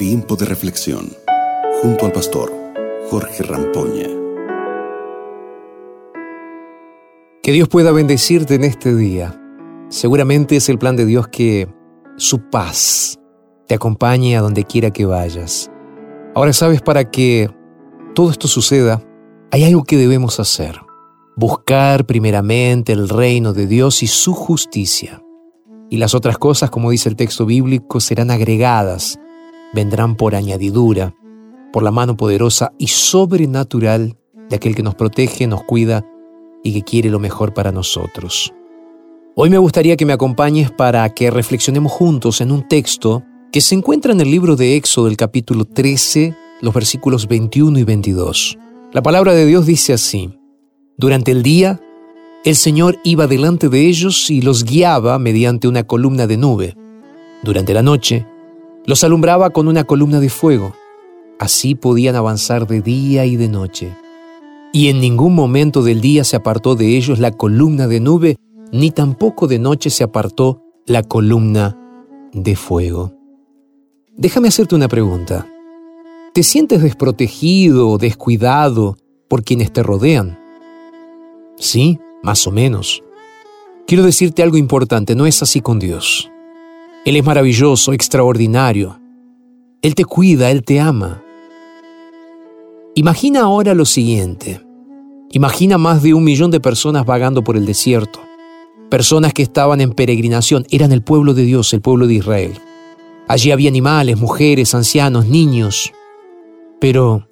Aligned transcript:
Tiempo 0.00 0.34
de 0.34 0.46
reflexión 0.46 1.12
junto 1.82 2.06
al 2.06 2.12
pastor 2.12 2.50
Jorge 3.10 3.42
Rampoña. 3.42 4.08
Que 7.42 7.52
Dios 7.52 7.68
pueda 7.68 7.92
bendecirte 7.92 8.54
en 8.54 8.64
este 8.64 8.94
día. 8.94 9.38
Seguramente 9.90 10.56
es 10.56 10.70
el 10.70 10.78
plan 10.78 10.96
de 10.96 11.04
Dios 11.04 11.28
que 11.28 11.68
su 12.16 12.48
paz 12.48 13.20
te 13.68 13.74
acompañe 13.74 14.38
a 14.38 14.40
donde 14.40 14.64
quiera 14.64 14.90
que 14.90 15.04
vayas. 15.04 15.70
Ahora 16.34 16.54
sabes, 16.54 16.80
para 16.80 17.10
que 17.10 17.50
todo 18.14 18.30
esto 18.30 18.48
suceda, 18.48 19.02
hay 19.50 19.64
algo 19.64 19.84
que 19.84 19.98
debemos 19.98 20.40
hacer. 20.40 20.80
Buscar 21.36 22.06
primeramente 22.06 22.94
el 22.94 23.06
reino 23.06 23.52
de 23.52 23.66
Dios 23.66 24.02
y 24.02 24.06
su 24.06 24.32
justicia. 24.32 25.22
Y 25.90 25.98
las 25.98 26.14
otras 26.14 26.38
cosas, 26.38 26.70
como 26.70 26.90
dice 26.90 27.10
el 27.10 27.16
texto 27.16 27.44
bíblico, 27.44 28.00
serán 28.00 28.30
agregadas, 28.30 29.20
vendrán 29.72 30.16
por 30.16 30.34
añadidura, 30.34 31.14
por 31.72 31.82
la 31.82 31.90
mano 31.90 32.16
poderosa 32.16 32.72
y 32.78 32.88
sobrenatural 32.88 34.16
de 34.48 34.56
aquel 34.56 34.74
que 34.74 34.82
nos 34.82 34.94
protege, 34.94 35.46
nos 35.46 35.62
cuida 35.64 36.04
y 36.62 36.72
que 36.72 36.82
quiere 36.82 37.10
lo 37.10 37.18
mejor 37.18 37.54
para 37.54 37.72
nosotros. 37.72 38.52
Hoy 39.36 39.48
me 39.48 39.58
gustaría 39.58 39.96
que 39.96 40.04
me 40.04 40.12
acompañes 40.12 40.70
para 40.70 41.08
que 41.14 41.30
reflexionemos 41.30 41.92
juntos 41.92 42.40
en 42.40 42.50
un 42.50 42.66
texto 42.66 43.22
que 43.52 43.60
se 43.60 43.74
encuentra 43.74 44.12
en 44.12 44.20
el 44.20 44.30
libro 44.30 44.56
de 44.56 44.76
Éxodo, 44.76 45.08
el 45.08 45.16
capítulo 45.16 45.64
13, 45.64 46.34
los 46.60 46.74
versículos 46.74 47.26
21 47.26 47.78
y 47.78 47.84
22. 47.84 48.58
La 48.92 49.02
palabra 49.02 49.32
de 49.32 49.46
Dios 49.46 49.66
dice 49.66 49.92
así, 49.92 50.36
Durante 50.96 51.30
el 51.30 51.42
día, 51.42 51.80
el 52.44 52.56
Señor 52.56 52.98
iba 53.04 53.26
delante 53.26 53.68
de 53.68 53.86
ellos 53.86 54.30
y 54.30 54.42
los 54.42 54.64
guiaba 54.64 55.18
mediante 55.18 55.68
una 55.68 55.84
columna 55.84 56.26
de 56.26 56.36
nube. 56.36 56.76
Durante 57.42 57.72
la 57.72 57.82
noche, 57.82 58.26
los 58.86 59.04
alumbraba 59.04 59.50
con 59.50 59.68
una 59.68 59.84
columna 59.84 60.20
de 60.20 60.28
fuego. 60.28 60.74
Así 61.38 61.74
podían 61.74 62.16
avanzar 62.16 62.66
de 62.66 62.82
día 62.82 63.24
y 63.26 63.36
de 63.36 63.48
noche 63.48 63.92
y 64.72 64.88
en 64.88 65.00
ningún 65.00 65.34
momento 65.34 65.82
del 65.82 66.00
día 66.00 66.24
se 66.24 66.36
apartó 66.36 66.76
de 66.76 66.96
ellos 66.96 67.18
la 67.18 67.32
columna 67.32 67.86
de 67.86 68.00
nube, 68.00 68.36
ni 68.72 68.90
tampoco 68.90 69.46
de 69.46 69.58
noche 69.58 69.90
se 69.90 70.04
apartó 70.04 70.62
la 70.86 71.02
columna 71.02 71.76
de 72.32 72.56
fuego. 72.56 73.14
Déjame 74.16 74.48
hacerte 74.48 74.74
una 74.74 74.88
pregunta. 74.88 75.46
¿Te 76.32 76.42
sientes 76.42 76.82
desprotegido 76.82 77.88
o 77.88 77.98
descuidado 77.98 78.96
por 79.28 79.42
quienes 79.42 79.72
te 79.72 79.82
rodean? 79.82 80.38
Sí, 81.56 81.98
más 82.22 82.46
o 82.46 82.52
menos. 82.52 83.02
Quiero 83.86 84.04
decirte 84.04 84.42
algo 84.42 84.56
importante, 84.56 85.16
no 85.16 85.26
es 85.26 85.42
así 85.42 85.60
con 85.60 85.80
Dios. 85.80 86.29
Él 87.04 87.16
es 87.16 87.24
maravilloso, 87.24 87.94
extraordinario. 87.94 89.00
Él 89.80 89.94
te 89.94 90.04
cuida, 90.04 90.50
Él 90.50 90.62
te 90.62 90.80
ama. 90.80 91.22
Imagina 92.94 93.40
ahora 93.40 93.74
lo 93.74 93.86
siguiente. 93.86 94.60
Imagina 95.30 95.78
más 95.78 96.02
de 96.02 96.12
un 96.12 96.24
millón 96.24 96.50
de 96.50 96.60
personas 96.60 97.06
vagando 97.06 97.42
por 97.42 97.56
el 97.56 97.64
desierto. 97.64 98.20
Personas 98.90 99.32
que 99.32 99.42
estaban 99.42 99.80
en 99.80 99.92
peregrinación, 99.92 100.66
eran 100.70 100.92
el 100.92 101.02
pueblo 101.02 101.32
de 101.32 101.44
Dios, 101.44 101.72
el 101.72 101.80
pueblo 101.80 102.06
de 102.06 102.14
Israel. 102.14 102.58
Allí 103.28 103.50
había 103.50 103.70
animales, 103.70 104.18
mujeres, 104.18 104.74
ancianos, 104.74 105.26
niños. 105.26 105.92
Pero 106.80 107.26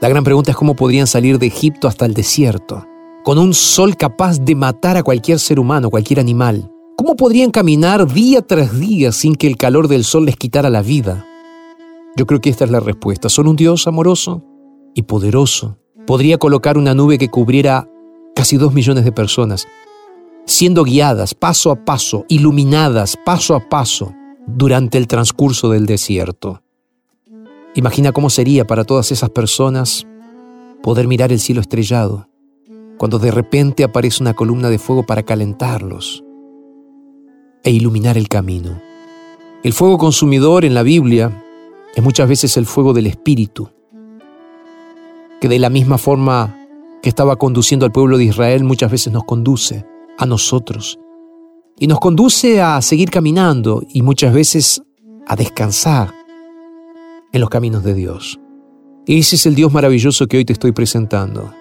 la 0.00 0.08
gran 0.08 0.22
pregunta 0.22 0.52
es 0.52 0.56
cómo 0.56 0.76
podrían 0.76 1.08
salir 1.08 1.38
de 1.40 1.46
Egipto 1.46 1.88
hasta 1.88 2.06
el 2.06 2.14
desierto, 2.14 2.86
con 3.24 3.38
un 3.38 3.52
sol 3.52 3.96
capaz 3.96 4.38
de 4.38 4.54
matar 4.54 4.96
a 4.96 5.02
cualquier 5.02 5.40
ser 5.40 5.58
humano, 5.58 5.90
cualquier 5.90 6.20
animal. 6.20 6.69
¿Cómo 7.00 7.16
podrían 7.16 7.50
caminar 7.50 8.12
día 8.12 8.42
tras 8.42 8.78
día 8.78 9.10
sin 9.10 9.34
que 9.34 9.46
el 9.46 9.56
calor 9.56 9.88
del 9.88 10.04
sol 10.04 10.26
les 10.26 10.36
quitara 10.36 10.68
la 10.68 10.82
vida? 10.82 11.24
Yo 12.14 12.26
creo 12.26 12.42
que 12.42 12.50
esta 12.50 12.66
es 12.66 12.70
la 12.70 12.78
respuesta. 12.78 13.30
Son 13.30 13.48
un 13.48 13.56
Dios 13.56 13.86
amoroso, 13.86 14.44
y 14.94 15.04
poderoso, 15.04 15.78
podría 16.06 16.36
colocar 16.36 16.76
una 16.76 16.92
nube 16.92 17.16
que 17.16 17.30
cubriera 17.30 17.88
casi 18.36 18.58
dos 18.58 18.74
millones 18.74 19.06
de 19.06 19.12
personas, 19.12 19.66
siendo 20.44 20.84
guiadas 20.84 21.32
paso 21.32 21.70
a 21.70 21.86
paso, 21.86 22.26
iluminadas 22.28 23.16
paso 23.24 23.54
a 23.54 23.66
paso 23.66 24.12
durante 24.46 24.98
el 24.98 25.06
transcurso 25.06 25.70
del 25.70 25.86
desierto. 25.86 26.62
Imagina 27.76 28.12
cómo 28.12 28.28
sería 28.28 28.66
para 28.66 28.84
todas 28.84 29.10
esas 29.10 29.30
personas 29.30 30.06
poder 30.82 31.08
mirar 31.08 31.32
el 31.32 31.40
cielo 31.40 31.62
estrellado, 31.62 32.28
cuando 32.98 33.18
de 33.18 33.30
repente 33.30 33.84
aparece 33.84 34.22
una 34.22 34.34
columna 34.34 34.68
de 34.68 34.78
fuego 34.78 35.06
para 35.06 35.22
calentarlos 35.22 36.24
e 37.62 37.70
iluminar 37.70 38.16
el 38.16 38.28
camino. 38.28 38.80
El 39.62 39.72
fuego 39.72 39.98
consumidor 39.98 40.64
en 40.64 40.74
la 40.74 40.82
Biblia 40.82 41.44
es 41.94 42.02
muchas 42.02 42.28
veces 42.28 42.56
el 42.56 42.66
fuego 42.66 42.92
del 42.92 43.06
Espíritu, 43.06 43.70
que 45.40 45.48
de 45.48 45.58
la 45.58 45.70
misma 45.70 45.98
forma 45.98 46.56
que 47.02 47.08
estaba 47.08 47.36
conduciendo 47.36 47.86
al 47.86 47.92
pueblo 47.92 48.18
de 48.18 48.24
Israel, 48.24 48.64
muchas 48.64 48.90
veces 48.90 49.12
nos 49.12 49.24
conduce 49.24 49.84
a 50.18 50.26
nosotros. 50.26 50.98
Y 51.78 51.86
nos 51.86 51.98
conduce 51.98 52.60
a 52.60 52.80
seguir 52.82 53.10
caminando 53.10 53.82
y 53.88 54.02
muchas 54.02 54.34
veces 54.34 54.82
a 55.26 55.34
descansar 55.36 56.14
en 57.32 57.40
los 57.40 57.48
caminos 57.48 57.84
de 57.84 57.94
Dios. 57.94 58.38
Ese 59.06 59.36
es 59.36 59.46
el 59.46 59.54
Dios 59.54 59.72
maravilloso 59.72 60.26
que 60.26 60.36
hoy 60.36 60.44
te 60.44 60.52
estoy 60.52 60.72
presentando. 60.72 61.52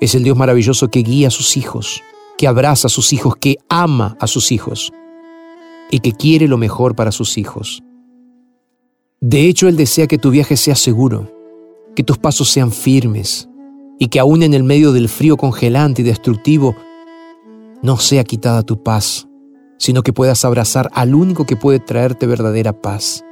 Es 0.00 0.14
el 0.14 0.22
Dios 0.22 0.36
maravilloso 0.36 0.88
que 0.88 1.02
guía 1.02 1.28
a 1.28 1.32
sus 1.32 1.56
hijos, 1.56 2.02
que 2.36 2.46
abraza 2.46 2.86
a 2.86 2.90
sus 2.90 3.12
hijos, 3.12 3.34
que 3.36 3.56
ama 3.68 4.16
a 4.20 4.28
sus 4.28 4.52
hijos 4.52 4.92
y 5.90 6.00
que 6.00 6.12
quiere 6.12 6.48
lo 6.48 6.58
mejor 6.58 6.94
para 6.94 7.12
sus 7.12 7.38
hijos. 7.38 7.82
De 9.20 9.48
hecho, 9.48 9.68
Él 9.68 9.76
desea 9.76 10.06
que 10.06 10.18
tu 10.18 10.30
viaje 10.30 10.56
sea 10.56 10.74
seguro, 10.74 11.32
que 11.96 12.04
tus 12.04 12.18
pasos 12.18 12.48
sean 12.48 12.70
firmes 12.70 13.48
y 13.98 14.08
que 14.08 14.20
aún 14.20 14.42
en 14.42 14.54
el 14.54 14.62
medio 14.62 14.92
del 14.92 15.08
frío 15.08 15.36
congelante 15.36 16.02
y 16.02 16.04
destructivo 16.04 16.76
no 17.82 17.96
sea 17.96 18.24
quitada 18.24 18.62
tu 18.62 18.82
paz, 18.82 19.28
sino 19.78 20.02
que 20.02 20.12
puedas 20.12 20.44
abrazar 20.44 20.90
al 20.94 21.14
único 21.14 21.46
que 21.46 21.56
puede 21.56 21.80
traerte 21.80 22.26
verdadera 22.26 22.80
paz. 22.80 23.24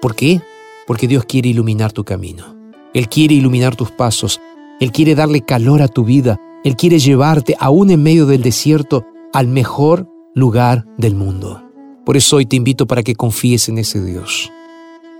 ¿Por 0.00 0.14
qué? 0.14 0.40
Porque 0.86 1.08
Dios 1.08 1.24
quiere 1.24 1.48
iluminar 1.48 1.92
tu 1.92 2.04
camino. 2.04 2.56
Él 2.94 3.08
quiere 3.08 3.34
iluminar 3.34 3.74
tus 3.76 3.90
pasos. 3.90 4.40
Él 4.80 4.92
quiere 4.92 5.14
darle 5.14 5.40
calor 5.40 5.82
a 5.82 5.88
tu 5.88 6.04
vida. 6.04 6.38
Él 6.62 6.76
quiere 6.76 6.98
llevarte, 6.98 7.56
aún 7.58 7.90
en 7.90 8.02
medio 8.02 8.26
del 8.26 8.42
desierto, 8.42 9.04
al 9.32 9.48
mejor 9.48 10.08
lugar 10.34 10.86
del 10.96 11.14
mundo. 11.14 11.63
Por 12.04 12.16
eso 12.16 12.36
hoy 12.36 12.46
te 12.46 12.56
invito 12.56 12.86
para 12.86 13.02
que 13.02 13.14
confíes 13.14 13.68
en 13.68 13.78
ese 13.78 14.04
Dios. 14.04 14.52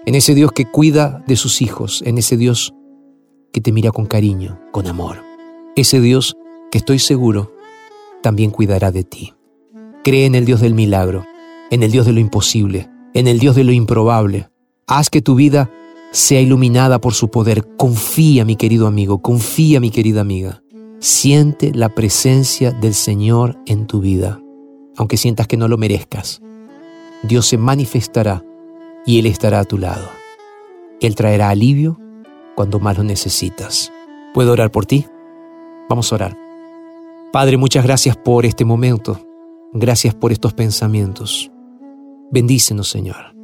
En 0.04 0.14
ese 0.14 0.34
Dios 0.34 0.52
que 0.52 0.66
cuida 0.66 1.24
de 1.26 1.36
sus 1.36 1.62
hijos. 1.62 2.02
En 2.04 2.18
ese 2.18 2.36
Dios 2.36 2.74
que 3.52 3.60
te 3.60 3.72
mira 3.72 3.90
con 3.90 4.06
cariño, 4.06 4.60
con 4.70 4.86
amor. 4.86 5.22
Ese 5.76 6.00
Dios 6.00 6.36
que 6.70 6.78
estoy 6.78 6.98
seguro 6.98 7.52
también 8.22 8.50
cuidará 8.50 8.92
de 8.92 9.04
ti. 9.04 9.32
Cree 10.02 10.26
en 10.26 10.34
el 10.34 10.44
Dios 10.44 10.60
del 10.60 10.74
milagro, 10.74 11.24
en 11.70 11.82
el 11.82 11.90
Dios 11.90 12.04
de 12.04 12.12
lo 12.12 12.20
imposible, 12.20 12.90
en 13.14 13.28
el 13.28 13.38
Dios 13.38 13.56
de 13.56 13.64
lo 13.64 13.72
improbable. 13.72 14.50
Haz 14.86 15.08
que 15.08 15.22
tu 15.22 15.34
vida 15.34 15.70
sea 16.10 16.40
iluminada 16.40 17.00
por 17.00 17.14
su 17.14 17.30
poder. 17.30 17.66
Confía, 17.78 18.44
mi 18.44 18.56
querido 18.56 18.86
amigo, 18.86 19.22
confía, 19.22 19.80
mi 19.80 19.90
querida 19.90 20.20
amiga. 20.20 20.62
Siente 21.00 21.72
la 21.74 21.88
presencia 21.88 22.72
del 22.72 22.94
Señor 22.94 23.58
en 23.66 23.86
tu 23.86 24.00
vida, 24.00 24.40
aunque 24.96 25.16
sientas 25.16 25.46
que 25.46 25.56
no 25.56 25.68
lo 25.68 25.78
merezcas. 25.78 26.40
Dios 27.26 27.46
se 27.46 27.56
manifestará 27.56 28.44
y 29.06 29.18
Él 29.18 29.24
estará 29.24 29.60
a 29.60 29.64
tu 29.64 29.78
lado. 29.78 30.10
Él 31.00 31.14
traerá 31.14 31.48
alivio 31.48 31.98
cuando 32.54 32.80
más 32.80 32.98
lo 32.98 33.04
necesitas. 33.04 33.90
¿Puedo 34.34 34.52
orar 34.52 34.70
por 34.70 34.84
ti? 34.84 35.06
Vamos 35.88 36.12
a 36.12 36.16
orar. 36.16 36.38
Padre, 37.32 37.56
muchas 37.56 37.82
gracias 37.84 38.16
por 38.16 38.44
este 38.44 38.66
momento. 38.66 39.18
Gracias 39.72 40.14
por 40.14 40.32
estos 40.32 40.52
pensamientos. 40.52 41.50
Bendícenos, 42.30 42.90
Señor. 42.90 43.34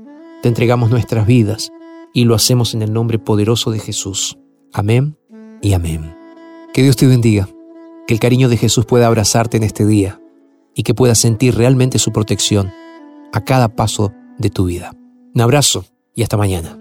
Te 0.42 0.48
entregamos 0.48 0.90
nuestras 0.90 1.26
vidas 1.26 1.72
y 2.12 2.24
lo 2.24 2.34
hacemos 2.34 2.74
en 2.74 2.82
el 2.82 2.92
nombre 2.92 3.18
poderoso 3.18 3.70
de 3.70 3.78
Jesús. 3.78 4.38
Amén 4.74 5.16
y 5.62 5.72
amén. 5.72 6.14
Que 6.74 6.82
Dios 6.82 6.96
te 6.96 7.06
bendiga, 7.06 7.48
que 8.06 8.12
el 8.12 8.20
cariño 8.20 8.50
de 8.50 8.58
Jesús 8.58 8.84
pueda 8.84 9.06
abrazarte 9.06 9.56
en 9.56 9.62
este 9.62 9.86
día 9.86 10.20
y 10.74 10.82
que 10.82 10.92
puedas 10.92 11.18
sentir 11.18 11.54
realmente 11.56 11.98
su 11.98 12.12
protección 12.12 12.72
a 13.32 13.44
cada 13.44 13.68
paso 13.74 14.12
de 14.38 14.50
tu 14.50 14.66
vida. 14.66 14.92
Un 15.34 15.40
abrazo 15.40 15.84
y 16.14 16.22
hasta 16.22 16.36
mañana. 16.36 16.78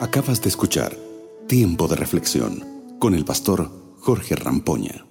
Acabas 0.00 0.42
de 0.42 0.48
escuchar 0.48 0.96
Tiempo 1.46 1.86
de 1.86 1.94
reflexión 1.94 2.64
con 2.98 3.14
el 3.14 3.24
pastor 3.24 3.70
Jorge 4.00 4.34
Rampoña. 4.34 5.05